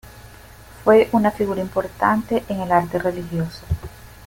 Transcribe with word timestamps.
Fue 0.83 1.09
una 1.11 1.29
figura 1.29 1.61
importante 1.61 2.43
en 2.49 2.61
el 2.61 2.71
arte 2.71 2.97
religioso. 2.97 3.61